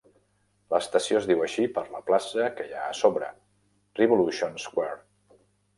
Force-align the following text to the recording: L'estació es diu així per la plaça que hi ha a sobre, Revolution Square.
L'estació 0.73 1.19
es 1.19 1.27
diu 1.33 1.43
així 1.47 1.67
per 1.77 1.83
la 1.97 2.01
plaça 2.09 2.49
que 2.57 2.67
hi 2.71 2.75
ha 2.79 2.89
a 2.89 2.99
sobre, 3.03 3.31
Revolution 4.03 4.63
Square. 4.67 5.01